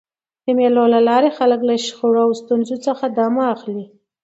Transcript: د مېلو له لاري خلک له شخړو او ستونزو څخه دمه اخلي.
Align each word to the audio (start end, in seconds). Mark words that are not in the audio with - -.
د 0.45 0.47
مېلو 0.57 0.83
له 0.93 0.99
لاري 1.09 1.29
خلک 1.37 1.59
له 1.69 1.75
شخړو 1.85 2.19
او 2.25 2.31
ستونزو 2.41 2.75
څخه 2.85 3.05
دمه 3.17 3.43
اخلي. 3.55 3.85